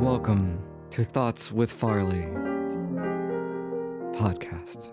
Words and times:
Welcome 0.00 0.62
to 0.90 1.02
Thoughts 1.02 1.50
with 1.50 1.72
Farley 1.72 2.26
podcast. 4.12 4.90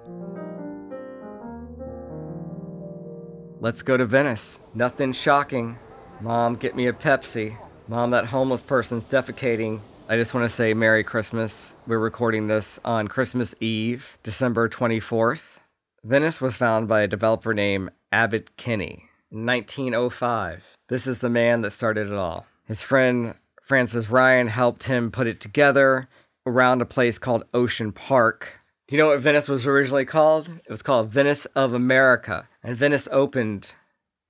Let's 3.60 3.84
go 3.84 3.98
to 3.98 4.06
Venice. 4.06 4.62
Nothing 4.74 5.12
shocking. 5.12 5.78
Mom, 6.22 6.56
get 6.56 6.78
me 6.78 6.88
a 6.88 6.94
Pepsi. 6.94 7.58
Mom, 7.90 8.12
that 8.12 8.28
homeless 8.28 8.62
person's 8.62 9.04
defecating. 9.04 9.82
I 10.08 10.16
just 10.16 10.34
want 10.34 10.50
to 10.50 10.56
say 10.56 10.74
Merry 10.74 11.04
Christmas. 11.04 11.74
We're 11.86 12.00
recording 12.00 12.48
this 12.48 12.80
on 12.86 13.10
Christmas 13.10 13.54
Eve, 13.60 14.06
December 14.24 14.70
24th. 14.70 15.58
Venice 16.06 16.40
was 16.40 16.56
found 16.56 16.88
by 16.88 17.02
a 17.02 17.08
developer 17.08 17.54
named 17.54 17.90
Abbot 18.14 18.56
Kinney 18.56 19.10
in 19.30 19.46
1905. 19.46 20.64
This 20.88 21.08
is 21.08 21.20
the 21.20 21.30
man 21.30 21.62
that 21.62 21.72
started 21.72 22.08
it 22.08 22.14
all. 22.14 22.46
His 22.66 22.82
friend 22.82 23.36
Francis 23.64 24.10
Ryan 24.10 24.48
helped 24.48 24.84
him 24.84 25.10
put 25.10 25.26
it 25.26 25.40
together 25.40 26.10
around 26.46 26.82
a 26.82 26.86
place 26.86 27.18
called 27.18 27.46
Ocean 27.54 27.94
Park. 27.94 28.60
Do 28.88 28.96
you 28.96 29.02
know 29.02 29.08
what 29.08 29.22
Venice 29.22 29.48
was 29.48 29.66
originally 29.66 30.04
called? 30.04 30.50
It 30.50 30.70
was 30.70 30.82
called 30.82 31.10
Venice 31.10 31.46
of 31.56 31.74
America, 31.74 32.50
and 32.62 32.76
Venice 32.76 33.08
opened 33.10 33.74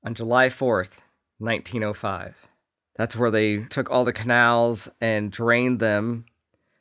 on 0.06 0.14
July 0.14 0.50
4th, 0.50 1.00
1905. 1.40 2.48
That's 2.96 3.16
where 3.16 3.32
they 3.32 3.64
took 3.64 3.90
all 3.90 4.06
the 4.06 4.14
canals 4.14 4.88
and 5.02 5.32
drained 5.32 5.80
them 5.80 6.26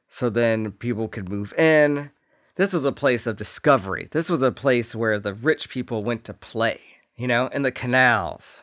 so 0.08 0.28
then 0.28 0.72
people 0.72 1.08
could 1.08 1.30
move 1.30 1.54
in. 1.54 2.10
This 2.56 2.74
was 2.74 2.84
a 2.84 2.92
place 2.92 3.26
of 3.26 3.38
discovery. 3.38 4.08
This 4.10 4.28
was 4.28 4.42
a 4.42 4.52
place 4.52 4.94
where 4.94 5.18
the 5.18 5.32
rich 5.32 5.70
people 5.70 6.02
went 6.02 6.24
to 6.24 6.34
play, 6.34 6.80
you 7.16 7.26
know, 7.26 7.46
in 7.46 7.62
the 7.62 7.72
canals. 7.72 8.62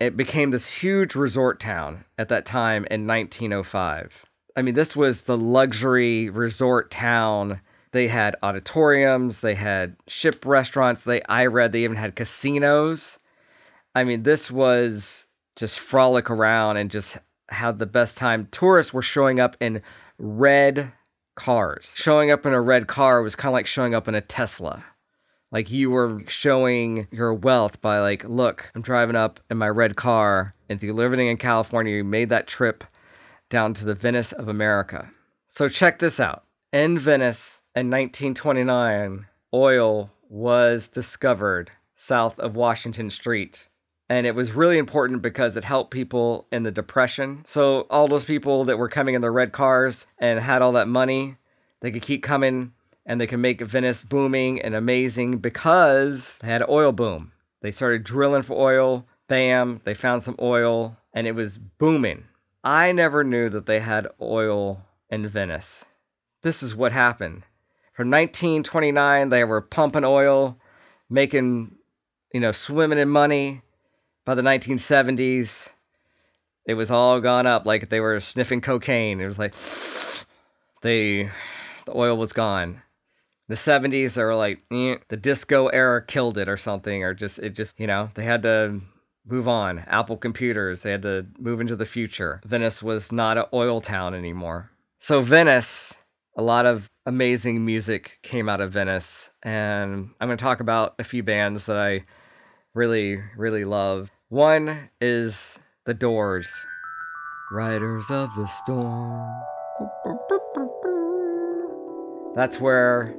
It 0.00 0.16
became 0.16 0.50
this 0.50 0.66
huge 0.66 1.14
resort 1.14 1.60
town 1.60 2.04
at 2.18 2.30
that 2.30 2.46
time 2.46 2.86
in 2.90 3.06
1905. 3.06 4.26
I 4.56 4.62
mean, 4.62 4.74
this 4.74 4.96
was 4.96 5.22
the 5.22 5.36
luxury 5.36 6.30
resort 6.30 6.90
town. 6.90 7.60
They 7.92 8.08
had 8.08 8.36
auditoriums, 8.42 9.40
they 9.40 9.54
had 9.54 9.96
ship 10.08 10.44
restaurants, 10.46 11.04
they 11.04 11.22
I 11.24 11.46
read 11.46 11.72
they 11.72 11.84
even 11.84 11.96
had 11.96 12.16
casinos. 12.16 13.18
I 13.94 14.04
mean, 14.04 14.22
this 14.22 14.50
was 14.50 15.26
just 15.56 15.78
frolic 15.78 16.30
around 16.30 16.76
and 16.76 16.90
just 16.90 17.18
had 17.50 17.78
the 17.78 17.86
best 17.86 18.16
time. 18.16 18.48
Tourists 18.50 18.94
were 18.94 19.02
showing 19.02 19.40
up 19.40 19.56
in 19.60 19.82
red 20.18 20.92
cars. 21.34 21.92
Showing 21.96 22.30
up 22.30 22.46
in 22.46 22.52
a 22.52 22.60
red 22.60 22.86
car 22.86 23.22
was 23.22 23.36
kind 23.36 23.50
of 23.50 23.54
like 23.54 23.66
showing 23.66 23.94
up 23.94 24.08
in 24.08 24.14
a 24.14 24.20
Tesla. 24.20 24.84
Like 25.52 25.70
you 25.70 25.90
were 25.90 26.22
showing 26.28 27.08
your 27.10 27.34
wealth 27.34 27.80
by 27.80 28.00
like, 28.00 28.24
look, 28.24 28.70
I'm 28.74 28.82
driving 28.82 29.16
up 29.16 29.40
in 29.50 29.58
my 29.58 29.68
red 29.68 29.96
car. 29.96 30.54
And 30.68 30.80
you're 30.82 30.94
living 30.94 31.26
in 31.26 31.36
California, 31.36 31.96
you 31.96 32.04
made 32.04 32.28
that 32.28 32.46
trip 32.46 32.84
down 33.48 33.74
to 33.74 33.84
the 33.84 33.94
Venice 33.94 34.32
of 34.32 34.48
America. 34.48 35.10
So 35.48 35.68
check 35.68 35.98
this 35.98 36.20
out. 36.20 36.44
In 36.72 36.98
Venice 36.98 37.62
in 37.74 37.90
1929, 37.90 39.26
oil 39.52 40.12
was 40.28 40.86
discovered 40.86 41.72
south 41.96 42.38
of 42.38 42.54
Washington 42.54 43.10
Street. 43.10 43.68
And 44.08 44.26
it 44.26 44.34
was 44.34 44.52
really 44.52 44.78
important 44.78 45.22
because 45.22 45.56
it 45.56 45.64
helped 45.64 45.90
people 45.90 46.46
in 46.50 46.62
the 46.62 46.70
Depression. 46.70 47.42
So, 47.44 47.86
all 47.90 48.08
those 48.08 48.24
people 48.24 48.64
that 48.64 48.78
were 48.78 48.88
coming 48.88 49.14
in 49.14 49.20
their 49.20 49.32
red 49.32 49.52
cars 49.52 50.06
and 50.18 50.40
had 50.40 50.62
all 50.62 50.72
that 50.72 50.88
money, 50.88 51.36
they 51.80 51.92
could 51.92 52.02
keep 52.02 52.22
coming 52.22 52.72
and 53.06 53.20
they 53.20 53.26
could 53.26 53.38
make 53.38 53.60
Venice 53.60 54.02
booming 54.02 54.60
and 54.60 54.74
amazing 54.74 55.38
because 55.38 56.38
they 56.38 56.48
had 56.48 56.62
an 56.62 56.68
oil 56.70 56.92
boom. 56.92 57.32
They 57.62 57.70
started 57.70 58.04
drilling 58.04 58.42
for 58.42 58.58
oil. 58.58 59.06
Bam, 59.28 59.80
they 59.84 59.94
found 59.94 60.22
some 60.22 60.36
oil 60.40 60.96
and 61.12 61.26
it 61.26 61.34
was 61.34 61.58
booming. 61.58 62.24
I 62.62 62.92
never 62.92 63.24
knew 63.24 63.48
that 63.50 63.66
they 63.66 63.80
had 63.80 64.08
oil 64.20 64.84
in 65.08 65.26
Venice. 65.28 65.84
This 66.42 66.62
is 66.62 66.74
what 66.74 66.92
happened. 66.92 67.44
From 67.92 68.10
1929, 68.10 69.28
they 69.28 69.44
were 69.44 69.60
pumping 69.60 70.04
oil, 70.04 70.58
making, 71.08 71.74
you 72.32 72.40
know, 72.40 72.52
swimming 72.52 72.98
in 72.98 73.08
money. 73.08 73.62
By 74.24 74.34
the 74.34 74.42
1970s, 74.42 75.70
it 76.66 76.74
was 76.74 76.90
all 76.90 77.20
gone 77.20 77.46
up 77.46 77.66
like 77.66 77.88
they 77.88 78.00
were 78.00 78.20
sniffing 78.20 78.60
cocaine. 78.60 79.20
It 79.20 79.26
was 79.26 79.38
like 79.38 79.54
they, 80.82 81.30
the 81.86 81.96
oil 81.96 82.16
was 82.16 82.32
gone. 82.32 82.82
The 83.50 83.56
70s, 83.56 84.14
they 84.14 84.22
were 84.22 84.36
like, 84.36 84.62
eh, 84.70 84.98
the 85.08 85.16
disco 85.16 85.66
era 85.66 86.06
killed 86.06 86.38
it 86.38 86.48
or 86.48 86.56
something, 86.56 87.02
or 87.02 87.14
just, 87.14 87.40
it 87.40 87.50
just, 87.50 87.80
you 87.80 87.86
know, 87.88 88.08
they 88.14 88.22
had 88.22 88.44
to 88.44 88.80
move 89.26 89.48
on. 89.48 89.80
Apple 89.88 90.16
computers, 90.16 90.84
they 90.84 90.92
had 90.92 91.02
to 91.02 91.26
move 91.36 91.60
into 91.60 91.74
the 91.74 91.84
future. 91.84 92.40
Venice 92.44 92.80
was 92.80 93.10
not 93.10 93.38
an 93.38 93.46
oil 93.52 93.80
town 93.80 94.14
anymore. 94.14 94.70
So, 95.00 95.20
Venice, 95.20 95.94
a 96.36 96.42
lot 96.42 96.64
of 96.64 96.88
amazing 97.06 97.64
music 97.66 98.20
came 98.22 98.48
out 98.48 98.60
of 98.60 98.70
Venice. 98.70 99.30
And 99.42 100.10
I'm 100.20 100.28
going 100.28 100.38
to 100.38 100.44
talk 100.44 100.60
about 100.60 100.94
a 101.00 101.04
few 101.04 101.24
bands 101.24 101.66
that 101.66 101.76
I 101.76 102.04
really, 102.72 103.20
really 103.36 103.64
love. 103.64 104.12
One 104.28 104.90
is 105.00 105.58
The 105.86 105.94
Doors. 105.94 106.48
Riders 107.50 108.04
of 108.10 108.32
the 108.36 108.46
Storm. 108.46 109.28
That's 112.36 112.60
where 112.60 113.12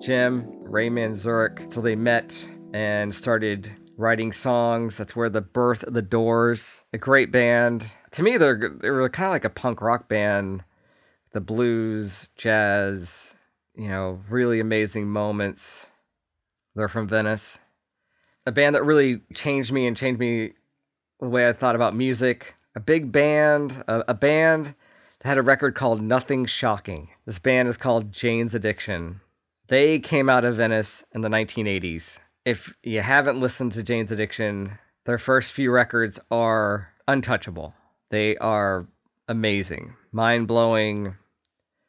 Jim, 0.00 0.46
Ray 0.62 0.88
Manzarek, 0.88 1.72
so 1.72 1.80
they 1.80 1.96
met 1.96 2.48
and 2.72 3.12
started 3.12 3.70
writing 3.96 4.32
songs. 4.32 4.96
That's 4.96 5.16
where 5.16 5.28
the 5.28 5.40
birth 5.40 5.82
of 5.82 5.92
the 5.92 6.02
Doors, 6.02 6.82
a 6.92 6.98
great 6.98 7.32
band. 7.32 7.84
To 8.12 8.22
me, 8.22 8.36
they're 8.36 8.76
they 8.80 8.90
were 8.90 9.08
kind 9.08 9.26
of 9.26 9.32
like 9.32 9.44
a 9.44 9.50
punk 9.50 9.80
rock 9.80 10.08
band. 10.08 10.62
The 11.32 11.40
blues, 11.40 12.28
jazz, 12.36 13.34
you 13.74 13.88
know, 13.88 14.22
really 14.30 14.60
amazing 14.60 15.08
moments. 15.08 15.86
They're 16.74 16.88
from 16.88 17.08
Venice. 17.08 17.58
A 18.46 18.52
band 18.52 18.76
that 18.76 18.84
really 18.84 19.20
changed 19.34 19.72
me 19.72 19.86
and 19.86 19.96
changed 19.96 20.20
me 20.20 20.52
the 21.20 21.28
way 21.28 21.48
I 21.48 21.52
thought 21.52 21.74
about 21.74 21.94
music. 21.94 22.54
A 22.76 22.80
big 22.80 23.10
band, 23.10 23.84
a, 23.88 24.04
a 24.08 24.14
band 24.14 24.74
that 25.20 25.28
had 25.28 25.38
a 25.38 25.42
record 25.42 25.74
called 25.74 26.00
Nothing 26.00 26.46
Shocking. 26.46 27.08
This 27.26 27.40
band 27.40 27.68
is 27.68 27.76
called 27.76 28.12
Jane's 28.12 28.54
Addiction. 28.54 29.20
They 29.68 29.98
came 29.98 30.30
out 30.30 30.46
of 30.46 30.56
Venice 30.56 31.04
in 31.12 31.20
the 31.20 31.28
1980s. 31.28 32.20
If 32.46 32.72
you 32.82 33.02
haven't 33.02 33.38
listened 33.38 33.72
to 33.72 33.82
Jane's 33.82 34.10
Addiction, 34.10 34.78
their 35.04 35.18
first 35.18 35.52
few 35.52 35.70
records 35.70 36.18
are 36.30 36.88
untouchable. 37.06 37.74
They 38.10 38.38
are 38.38 38.86
amazing, 39.28 39.94
mind 40.10 40.48
blowing. 40.48 41.16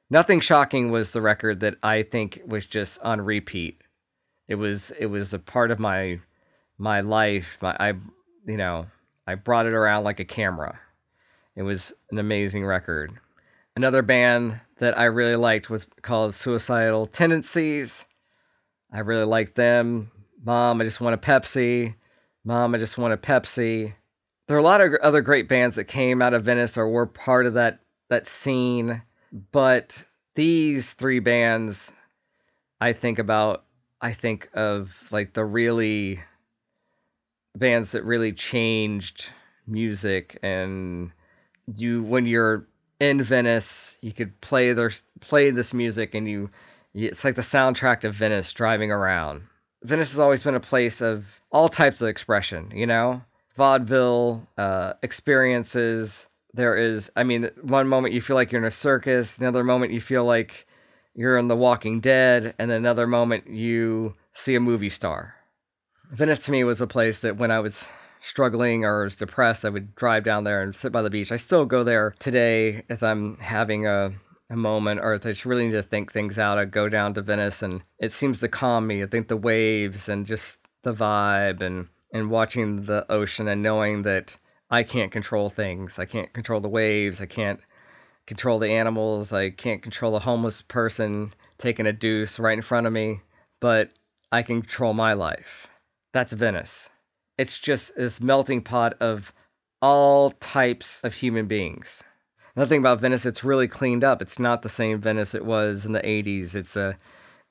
Nothing 0.10 0.42
Shocking 0.42 0.92
was 0.92 1.14
the 1.14 1.22
record 1.22 1.62
that 1.62 1.76
I 1.82 2.04
think 2.04 2.42
was 2.46 2.66
just 2.66 3.00
on 3.00 3.22
repeat. 3.22 3.82
It 4.50 4.56
was 4.56 4.92
it 5.00 5.06
was 5.06 5.34
a 5.34 5.40
part 5.40 5.72
of 5.72 5.80
my 5.80 6.20
my 6.78 7.00
life. 7.00 7.58
My 7.62 7.78
I 7.80 7.94
you 8.46 8.58
know 8.58 8.88
I 9.26 9.36
brought 9.36 9.68
it 9.68 9.74
around 9.74 10.04
like 10.04 10.20
a 10.20 10.26
camera. 10.26 10.80
It 11.56 11.62
was 11.62 11.94
an 12.12 12.18
amazing 12.18 12.66
record. 12.66 13.20
Another 13.80 14.02
band 14.02 14.60
that 14.80 15.00
I 15.00 15.06
really 15.06 15.38
liked 15.38 15.70
was 15.70 15.88
called 16.02 16.36
Suicidal 16.36 17.06
Tendencies. 17.06 18.04
I 18.92 19.00
really 19.00 19.24
liked 19.24 19.56
them. 19.56 20.12
Mom, 20.44 20.82
I 20.82 20.84
just 20.84 21.00
want 21.00 21.14
a 21.14 21.18
Pepsi. 21.18 21.96
Mom, 22.44 22.76
I 22.76 22.78
just 22.78 22.98
want 22.98 23.14
a 23.14 23.18
Pepsi. 23.18 23.94
There 24.50 24.58
are 24.58 24.60
a 24.60 24.64
lot 24.64 24.82
of 24.82 24.96
other 24.96 25.22
great 25.22 25.48
bands 25.48 25.78
that 25.78 25.86
came 25.86 26.22
out 26.22 26.34
of 26.34 26.44
Venice 26.44 26.78
or 26.78 26.90
were 26.90 27.06
part 27.06 27.46
of 27.46 27.54
that 27.54 27.80
that 28.10 28.28
scene, 28.28 29.02
but 29.54 30.04
these 30.36 30.92
three 30.92 31.20
bands 31.20 31.94
I 32.82 32.92
think 32.92 33.18
about 33.18 33.64
I 34.02 34.12
think 34.12 34.50
of 34.54 34.94
like 35.10 35.36
the 35.36 35.46
really 35.46 36.20
bands 37.56 37.94
that 37.94 38.04
really 38.04 38.34
changed 38.34 39.30
music 39.66 40.38
and 40.44 41.14
you 41.66 42.04
when 42.04 42.26
you're 42.26 42.68
in 43.00 43.22
Venice, 43.22 43.98
you 44.02 44.12
could 44.12 44.40
play 44.42 44.74
their 44.74 44.92
play 45.22 45.50
this 45.52 45.74
music, 45.74 46.14
and 46.14 46.28
you, 46.28 46.50
it's 46.94 47.24
like 47.24 47.36
the 47.36 47.42
soundtrack 47.42 48.04
of 48.04 48.14
Venice 48.14 48.52
driving 48.54 48.92
around. 48.92 49.44
Venice 49.84 50.12
has 50.12 50.20
always 50.20 50.44
been 50.44 50.56
a 50.56 50.60
place 50.60 51.02
of 51.02 51.42
all 51.52 51.70
types 51.70 52.02
of 52.02 52.10
expression, 52.10 52.72
you 52.74 52.86
know, 52.86 53.22
vaudeville 53.56 54.48
uh, 54.58 54.94
experiences. 55.02 56.28
There 56.54 56.76
is, 56.76 57.10
I 57.16 57.24
mean, 57.24 57.50
one 57.62 57.88
moment 57.88 58.14
you 58.14 58.22
feel 58.22 58.36
like 58.36 58.52
you're 58.52 58.62
in 58.62 58.68
a 58.68 58.72
circus, 58.72 59.38
another 59.38 59.64
moment 59.64 59.94
you 59.94 60.02
feel 60.02 60.26
like 60.26 60.68
you're 61.16 61.38
in 61.38 61.48
The 61.48 61.56
Walking 61.56 62.02
Dead, 62.02 62.56
and 62.58 62.70
then 62.70 62.78
another 62.78 63.08
moment 63.08 63.48
you 63.48 64.16
see 64.34 64.56
a 64.56 64.60
movie 64.60 64.90
star. 64.90 65.36
Venice 66.12 66.40
to 66.40 66.52
me 66.52 66.64
was 66.64 66.82
a 66.82 66.88
place 66.88 67.20
that 67.20 67.38
when 67.38 67.52
I 67.52 67.60
was 67.60 67.88
struggling 68.22 68.84
or 68.86 69.04
was 69.04 69.16
depressed, 69.16 69.66
I 69.66 69.70
would 69.70 69.96
drive 69.96 70.24
down 70.24 70.44
there 70.44 70.62
and 70.62 70.76
sit 70.76 70.92
by 70.92 71.02
the 71.02 71.10
beach. 71.10 71.32
I 71.32 71.38
still 71.38 71.66
go 71.66 71.84
there 71.84 72.14
today 72.20 72.84
if 72.90 73.02
I'm 73.02 73.38
having 73.38 73.88
a, 73.88 74.14
a 74.50 74.56
moment 74.56 75.00
or 75.02 75.14
if 75.14 75.26
I 75.26 75.30
just 75.30 75.46
really 75.46 75.66
need 75.66 75.74
to 75.74 75.84
think 75.84 76.12
things 76.12 76.38
out. 76.38 76.58
I 76.58 76.66
go 76.66 76.90
down 76.90 77.14
to 77.16 77.22
Venice 77.22 77.62
and 77.62 77.82
it 78.00 78.12
seems 78.12 78.40
to 78.40 78.48
calm 78.48 78.88
me. 78.88 79.04
I 79.04 79.08
think 79.08 79.28
the 79.28 79.38
waves 79.38 80.10
and 80.10 80.26
just 80.26 80.60
the 80.84 80.94
vibe 80.94 81.62
and, 81.62 81.88
and 82.14 82.30
watching 82.30 82.86
the 82.86 83.06
ocean 83.12 83.48
and 83.48 83.62
knowing 83.62 84.04
that 84.04 84.38
I 84.70 84.84
can't 84.84 85.12
control 85.12 85.50
things. 85.50 85.98
I 85.98 86.06
can't 86.06 86.32
control 86.34 86.62
the 86.62 86.70
waves. 86.70 87.22
I 87.22 87.26
can't 87.26 87.60
control 88.28 88.60
the 88.60 88.72
animals. 88.72 89.34
I 89.34 89.50
can't 89.50 89.82
control 89.82 90.16
a 90.16 90.20
homeless 90.20 90.62
person 90.62 91.34
taking 91.58 91.88
a 91.88 91.94
deuce 91.94 92.40
right 92.40 92.58
in 92.58 92.62
front 92.62 92.88
of 92.88 92.94
me, 92.94 93.22
but 93.60 93.92
I 94.32 94.44
can 94.44 94.62
control 94.62 94.94
my 94.94 95.14
life. 95.14 95.68
That's 96.14 96.34
Venice. 96.34 96.90
It's 97.40 97.58
just 97.58 97.96
this 97.96 98.20
melting 98.20 98.64
pot 98.64 98.98
of 99.00 99.32
all 99.82 100.32
types 100.32 101.02
of 101.06 101.14
human 101.14 101.48
beings. 101.48 102.04
Another 102.54 102.68
thing 102.68 102.82
about 102.82 103.00
Venice, 103.00 103.26
it's 103.26 103.46
really 103.46 103.70
cleaned 103.70 104.04
up. 104.04 104.22
It's 104.22 104.40
not 104.40 104.62
the 104.62 104.68
same 104.68 105.00
Venice 105.00 105.34
it 105.34 105.46
was 105.46 105.86
in 105.86 105.94
the 105.94 106.02
80s. 106.02 106.54
It's 106.54 106.76
a 106.76 106.98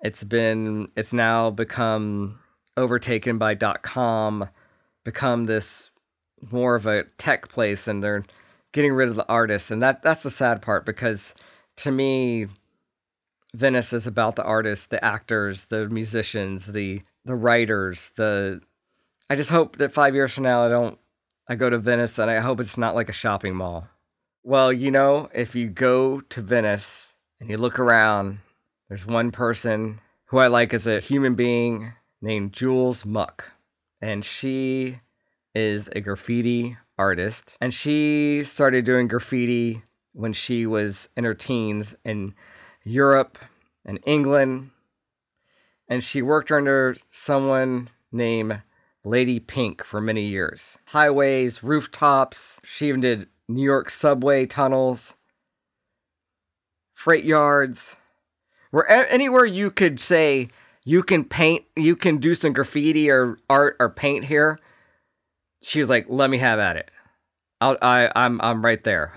it's 0.03 0.25
been 0.25 0.89
it's 0.95 1.15
now 1.15 1.49
become 1.49 2.39
overtaken 2.77 3.39
by 3.39 3.55
dot 3.55 3.83
.com, 3.83 4.51
become 5.05 5.47
this 5.47 5.89
more 6.53 6.75
of 6.75 6.85
a 6.85 7.05
tech 7.17 7.49
place 7.49 7.89
and 7.89 8.05
they're 8.05 8.27
getting 8.73 8.93
rid 8.93 9.09
of 9.09 9.17
the 9.17 9.27
artists 9.27 9.71
and 9.71 9.83
that 9.83 10.03
that's 10.03 10.23
the 10.23 10.31
sad 10.31 10.61
part 10.61 10.85
because 10.85 11.35
to 11.77 11.91
me 11.91 12.47
Venice 13.55 13.95
is 13.95 14.07
about 14.07 14.37
the 14.37 14.45
artists, 14.45 14.87
the 14.87 15.03
actors, 15.03 15.65
the 15.65 15.89
musicians, 15.89 16.67
the 16.67 17.01
the 17.25 17.35
writers, 17.35 18.13
the 18.17 18.61
I 19.31 19.37
just 19.37 19.51
hope 19.51 19.77
that 19.77 19.93
5 19.93 20.15
years 20.15 20.33
from 20.33 20.45
now 20.45 20.65
I 20.65 20.69
don't 20.69 20.99
I 21.49 21.55
go 21.55 21.71
to 21.71 21.79
Venice 21.79 22.19
and 22.19 22.31
I 22.31 22.41
hope 22.41 22.61
it's 22.61 22.79
not 22.79 22.95
like 22.95 23.09
a 23.09 23.13
shopping 23.13 23.55
mall. 23.55 23.89
Well, 24.43 24.73
you 24.73 24.91
know, 24.91 25.31
if 25.35 25.55
you 25.55 25.69
go 25.69 26.21
to 26.21 26.43
Venice 26.43 27.15
and 27.41 27.51
you 27.51 27.57
look 27.57 27.79
around, 27.79 28.39
there's 28.89 29.07
one 29.07 29.31
person 29.31 30.01
who 30.27 30.39
I 30.39 30.47
like 30.47 30.75
as 30.75 30.87
a 30.87 31.01
human 31.01 31.35
being 31.35 31.93
named 32.21 32.53
Jules 32.53 33.05
Muck. 33.05 33.51
And 34.01 34.25
she 34.25 35.01
is 35.55 35.89
a 35.95 36.01
graffiti 36.01 36.77
artist. 36.99 37.57
And 37.61 37.73
she 37.73 38.43
started 38.45 38.85
doing 38.85 39.09
graffiti 39.09 39.83
when 40.13 40.33
she 40.33 40.67
was 40.67 41.09
in 41.17 41.25
her 41.25 41.35
teens 41.35 41.97
in 42.05 42.35
Europe 42.85 43.39
and 43.85 43.99
England. 44.05 44.71
And 45.89 46.05
she 46.05 46.21
worked 46.23 46.53
under 46.53 46.97
someone 47.11 47.89
named 48.13 48.63
Lady 49.05 49.41
Pink 49.41 49.85
for 49.85 50.01
many 50.01 50.25
years. 50.25 50.79
Highways, 50.87 51.63
rooftops. 51.63 52.61
She 52.65 52.89
even 52.89 53.01
did 53.01 53.29
New 53.49 53.63
York 53.63 53.91
subway 53.91 54.47
tunnels, 54.47 55.15
freight 56.93 57.25
yards, 57.25 57.97
where 58.71 58.89
anywhere 58.91 59.47
you 59.47 59.71
could 59.71 60.01
say 60.01 60.49
you 60.85 61.03
can 61.03 61.25
paint, 61.25 61.65
you 61.77 61.97
can 61.97 62.19
do 62.19 62.35
some 62.35 62.53
graffiti 62.53 63.11
or 63.11 63.39
art 63.49 63.77
or 63.81 63.89
paint 63.89 64.27
here. 64.27 64.59
She 65.63 65.81
was 65.81 65.89
like, 65.89 66.07
"Let 66.09 66.31
me 66.31 66.39
have 66.39 66.59
at 66.59 66.77
it. 66.77 66.91
I'll, 67.61 67.77
I, 67.83 68.11
I'm, 68.15 68.41
I'm 68.41 68.65
right 68.65 68.83
there. 68.85 69.13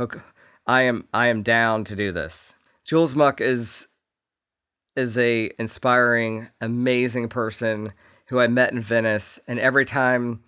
I 0.66 0.84
am, 0.84 1.08
I 1.14 1.28
am 1.28 1.44
down 1.44 1.84
to 1.86 1.96
do 1.96 2.12
this." 2.12 2.54
Jules 2.86 3.14
Muck 3.14 3.42
is 3.42 3.88
is 4.96 5.18
a 5.18 5.52
inspiring, 5.58 6.48
amazing 6.60 7.30
person 7.30 7.94
who 8.32 8.40
I 8.40 8.48
met 8.48 8.72
in 8.72 8.80
Venice, 8.80 9.42
and 9.46 9.60
every 9.60 9.84
time 9.84 10.42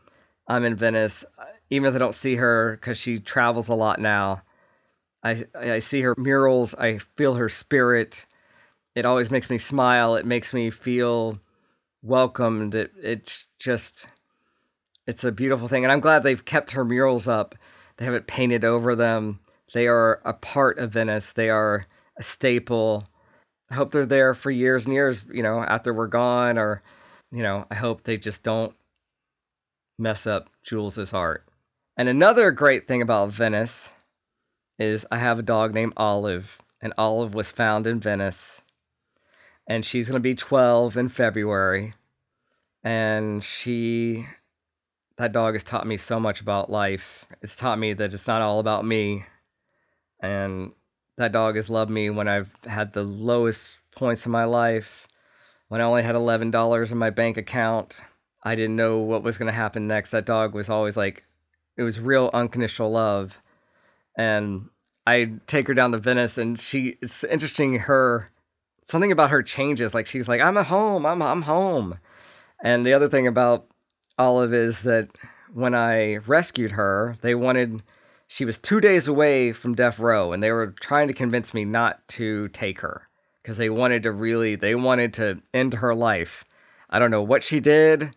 I'm 0.48 0.64
in 0.64 0.74
Venice, 0.74 1.26
even 1.70 1.90
if 1.90 1.94
I 1.94 1.98
don't 1.98 2.16
see 2.16 2.38
her 2.38 2.78
because 2.80 2.98
she 2.98 3.20
travels 3.20 3.68
a 3.68 3.74
lot 3.74 4.00
now, 4.00 4.42
I 5.22 5.44
I 5.54 5.80
see 5.80 6.00
her 6.02 6.16
murals. 6.18 6.74
I 6.76 7.00
feel 7.18 7.36
her 7.36 7.50
spirit. 7.50 8.26
It 8.96 9.06
always 9.06 9.30
makes 9.30 9.50
me 9.50 9.58
smile. 9.58 10.16
It 10.16 10.26
makes 10.26 10.54
me 10.54 10.70
feel 10.70 11.40
welcomed. 12.02 12.74
It 12.74 12.94
it's 13.02 13.48
just 13.60 14.08
it's 15.06 15.26
a 15.26 15.32
beautiful 15.34 15.68
thing, 15.68 15.84
and 15.84 15.92
I'm 15.92 16.00
glad 16.00 16.24
they've 16.24 16.46
kept 16.46 16.72
her 16.72 16.86
murals 16.86 17.28
up. 17.28 17.54
They 17.98 18.06
haven't 18.06 18.28
painted 18.28 18.64
over 18.64 18.96
them. 18.96 19.42
They 19.74 19.88
are 19.88 20.22
a 20.24 20.32
part 20.32 20.78
of 20.80 20.94
Venice. 20.94 21.34
They 21.34 21.50
are 21.50 21.86
a 22.18 22.24
staple. 22.24 23.04
I 23.70 23.76
hope 23.76 23.92
they're 23.92 24.06
there 24.06 24.34
for 24.34 24.52
years 24.52 24.86
and 24.86 24.94
years. 24.94 25.22
You 25.30 25.44
know, 25.44 25.60
after 25.64 25.94
we're 25.94 26.08
gone, 26.08 26.58
or 26.58 26.82
you 27.34 27.42
know, 27.42 27.66
I 27.72 27.76
hope 27.76 28.04
they 28.04 28.18
just 28.18 28.44
don't 28.44 28.76
mess 29.98 30.28
up 30.28 30.50
Jules's 30.62 31.10
heart. 31.12 31.44
And 31.98 32.08
another 32.08 32.52
great 32.52 32.88
thing 32.88 33.02
about 33.02 33.32
Venice 33.32 33.92
is 34.78 35.06
I 35.12 35.18
have 35.18 35.40
a 35.40 35.44
dog 35.44 35.74
named 35.74 35.94
Olive, 35.98 36.60
and 36.80 36.94
Olive 36.96 37.34
was 37.34 37.50
found 37.50 37.88
in 37.88 38.00
Venice. 38.00 38.62
And 39.66 39.84
she's 39.84 40.08
going 40.08 40.16
to 40.16 40.20
be 40.20 40.36
12 40.36 40.96
in 40.96 41.10
February. 41.10 41.94
And 42.84 43.44
she, 43.44 44.28
that 45.18 45.32
dog 45.32 45.56
has 45.56 45.64
taught 45.64 45.88
me 45.88 45.98
so 45.98 46.20
much 46.20 46.40
about 46.40 46.70
life. 46.70 47.26
It's 47.42 47.56
taught 47.56 47.80
me 47.80 47.94
that 47.94 48.14
it's 48.14 48.28
not 48.28 48.42
all 48.44 48.60
about 48.60 48.86
me. 48.86 49.26
And 50.20 50.72
that 51.18 51.32
dog 51.32 51.56
has 51.56 51.70
loved 51.70 51.90
me 51.90 52.12
when 52.12 52.28
I've 52.28 52.56
had 52.68 52.94
the 52.94 53.04
lowest 53.04 53.78
points 53.96 54.26
in 54.26 54.32
my 54.32 54.46
life 54.46 55.08
when 55.68 55.82
I 55.82 55.86
only 55.86 56.04
had 56.04 56.16
$11 56.16 56.92
in 56.92 56.98
my 56.98 57.10
bank 57.10 57.38
account. 57.38 57.98
I 58.44 58.56
didn't 58.56 58.76
know 58.76 59.00
what 59.00 59.24
was 59.24 59.38
going 59.38 59.48
to 59.48 59.54
happen 59.54 59.88
next. 59.88 60.12
That 60.12 60.26
dog 60.26 60.54
was 60.54 60.70
always 60.70 60.98
like, 60.98 61.24
it 61.78 61.84
was 61.84 62.00
real 62.00 62.30
unconditional 62.34 62.92
love. 62.92 63.40
And 64.18 64.70
I 65.08 65.34
take 65.48 65.68
her 65.68 65.74
down 65.74 65.92
to 65.94 65.98
Venice 65.98 66.38
and 66.38 66.60
she, 66.60 66.98
it's 67.02 67.24
interesting, 67.24 67.80
her, 67.80 68.30
something 68.84 69.12
about 69.12 69.32
her 69.32 69.42
changes. 69.42 69.94
Like 69.94 70.08
she's 70.08 70.28
like, 70.28 70.42
I'm 70.42 70.58
at 70.58 70.68
home, 70.68 71.06
I'm, 71.06 71.22
I'm 71.22 71.44
home. 71.44 71.98
And 72.62 72.86
the 72.86 72.94
other 72.94 73.10
thing 73.10 73.28
about 73.28 73.68
Olive 74.18 74.54
is 74.54 74.84
that 74.84 75.18
when 75.54 75.74
I 75.74 76.18
rescued 76.18 76.72
her, 76.72 77.18
they 77.22 77.36
wanted, 77.36 77.84
she 78.28 78.46
was 78.46 78.58
two 78.58 78.80
days 78.80 79.08
away 79.08 79.52
from 79.54 79.76
death 79.76 80.00
row 80.00 80.34
and 80.34 80.44
they 80.44 80.52
were 80.52 80.68
trying 80.68 81.08
to 81.08 81.14
convince 81.14 81.54
me 81.54 81.66
not 81.66 82.08
to 82.10 82.50
take 82.50 82.82
her 82.82 83.08
because 83.44 83.58
they 83.58 83.70
wanted 83.70 84.04
to 84.04 84.12
really 84.12 84.56
they 84.56 84.74
wanted 84.74 85.14
to 85.16 85.42
end 85.54 85.76
her 85.76 85.94
life. 85.94 86.46
I 86.90 86.98
don't 87.00 87.12
know 87.12 87.22
what 87.22 87.44
she 87.44 87.60
did. 87.60 88.16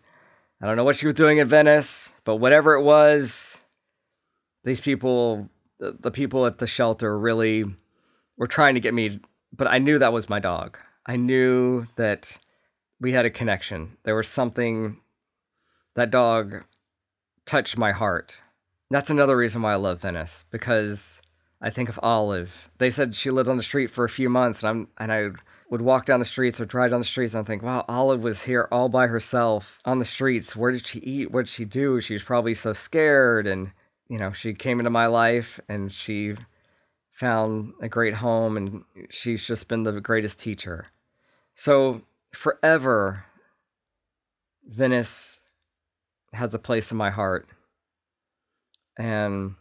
I 0.61 0.65
don't 0.65 0.75
know 0.75 0.83
what 0.83 0.95
she 0.95 1.05
was 1.05 1.15
doing 1.15 1.37
in 1.37 1.47
Venice, 1.47 2.13
but 2.23 2.37
whatever 2.37 2.73
it 2.73 2.81
was, 2.81 3.61
these 4.63 4.81
people, 4.81 5.49
the, 5.79 6.09
people 6.09 6.47
at 6.47 6.57
the 6.57 6.65
shelter, 6.65 7.17
really 7.17 7.63
were 8.37 8.47
trying 8.47 8.73
to 8.73 8.79
get 8.79 8.93
me. 8.93 9.19
But 9.55 9.67
I 9.67 9.77
knew 9.77 9.99
that 9.99 10.13
was 10.13 10.29
my 10.29 10.39
dog. 10.39 10.77
I 11.05 11.15
knew 11.15 11.85
that 11.95 12.37
we 12.99 13.11
had 13.11 13.25
a 13.25 13.29
connection. 13.29 13.97
There 14.03 14.15
was 14.15 14.27
something 14.27 14.99
that 15.95 16.09
dog 16.09 16.63
touched 17.45 17.77
my 17.77 17.91
heart. 17.91 18.37
That's 18.89 19.09
another 19.09 19.37
reason 19.37 19.61
why 19.61 19.73
I 19.73 19.77
love 19.77 20.01
Venice 20.01 20.43
because 20.49 21.21
I 21.61 21.69
think 21.69 21.89
of 21.89 21.99
Olive. 22.03 22.69
They 22.77 22.91
said 22.91 23.15
she 23.15 23.31
lived 23.31 23.49
on 23.49 23.57
the 23.57 23.63
street 23.63 23.87
for 23.87 24.05
a 24.05 24.09
few 24.09 24.29
months, 24.29 24.61
and 24.61 24.69
I'm 24.69 24.87
and 24.97 25.11
I 25.11 25.29
would 25.69 25.81
walk 25.81 26.05
down 26.05 26.19
the 26.19 26.25
streets 26.25 26.59
or 26.59 26.65
drive 26.65 26.91
down 26.91 27.01
the 27.01 27.05
streets 27.05 27.33
and 27.33 27.45
think, 27.45 27.61
wow, 27.61 27.83
Olive 27.89 28.23
was 28.23 28.43
here 28.43 28.67
all 28.71 28.89
by 28.89 29.07
herself 29.07 29.79
on 29.83 29.99
the 29.99 30.05
streets. 30.05 30.55
Where 30.55 30.71
did 30.71 30.87
she 30.87 30.99
eat? 30.99 31.31
What 31.31 31.45
did 31.45 31.51
she 31.51 31.65
do? 31.65 31.99
She 31.99 32.13
was 32.13 32.23
probably 32.23 32.53
so 32.53 32.73
scared, 32.73 33.47
and 33.47 33.71
you 34.07 34.17
know, 34.17 34.31
she 34.31 34.53
came 34.53 34.79
into 34.79 34.89
my 34.89 35.07
life 35.07 35.59
and 35.67 35.91
she 35.91 36.35
found 37.11 37.73
a 37.81 37.89
great 37.89 38.13
home, 38.13 38.55
and 38.55 38.83
she's 39.09 39.45
just 39.45 39.67
been 39.67 39.83
the 39.83 39.99
greatest 39.99 40.39
teacher. 40.39 40.87
So 41.55 42.03
forever, 42.33 43.25
Venice 44.63 45.39
has 46.33 46.53
a 46.53 46.59
place 46.59 46.91
in 46.91 46.97
my 46.97 47.09
heart, 47.09 47.47
and 48.97 49.55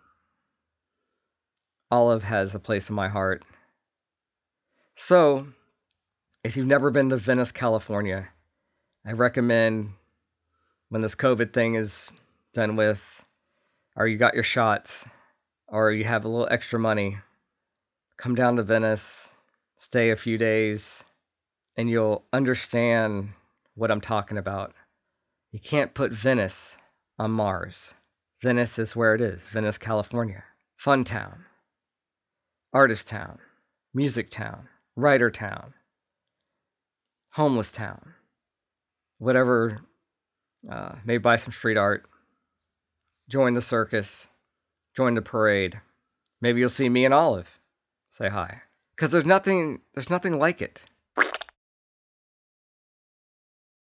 Olive 1.90 2.24
has 2.24 2.54
a 2.54 2.58
place 2.58 2.88
in 2.88 2.96
my 2.96 3.08
heart. 3.08 3.44
So, 4.96 5.48
if 6.42 6.56
you've 6.56 6.66
never 6.66 6.90
been 6.90 7.10
to 7.10 7.16
Venice, 7.16 7.52
California, 7.52 8.28
I 9.06 9.12
recommend 9.12 9.90
when 10.88 11.02
this 11.02 11.14
COVID 11.14 11.52
thing 11.52 11.76
is 11.76 12.10
done 12.54 12.74
with, 12.74 13.24
or 13.94 14.08
you 14.08 14.16
got 14.16 14.34
your 14.34 14.42
shots, 14.42 15.06
or 15.68 15.92
you 15.92 16.04
have 16.04 16.24
a 16.24 16.28
little 16.28 16.48
extra 16.50 16.78
money, 16.78 17.18
come 18.16 18.34
down 18.34 18.56
to 18.56 18.62
Venice, 18.62 19.30
stay 19.76 20.10
a 20.10 20.16
few 20.16 20.38
days, 20.38 21.04
and 21.76 21.88
you'll 21.88 22.24
understand 22.32 23.30
what 23.74 23.90
I'm 23.92 24.00
talking 24.00 24.38
about. 24.38 24.72
You 25.52 25.60
can't 25.60 25.94
put 25.94 26.10
Venice 26.10 26.78
on 27.18 27.30
Mars. 27.30 27.90
Venice 28.42 28.78
is 28.78 28.96
where 28.96 29.14
it 29.14 29.20
is 29.20 29.42
Venice, 29.42 29.78
California. 29.78 30.42
Fun 30.76 31.04
town 31.04 31.44
artist 32.76 33.06
town, 33.06 33.38
music 33.94 34.30
town, 34.30 34.68
writer 34.96 35.30
town, 35.30 35.72
homeless 37.30 37.72
town, 37.72 38.12
whatever. 39.16 39.80
Uh, 40.70 40.96
maybe 41.02 41.16
buy 41.16 41.36
some 41.36 41.52
street 41.52 41.78
art, 41.78 42.04
join 43.30 43.54
the 43.54 43.62
circus, 43.62 44.28
join 44.94 45.14
the 45.14 45.22
parade. 45.22 45.80
Maybe 46.42 46.60
you'll 46.60 46.68
see 46.68 46.90
me 46.90 47.06
and 47.06 47.14
Olive. 47.14 47.48
Say 48.10 48.28
hi, 48.28 48.60
because 48.94 49.10
there's 49.10 49.24
nothing. 49.24 49.80
There's 49.94 50.10
nothing 50.10 50.38
like 50.38 50.60
it. 50.60 50.82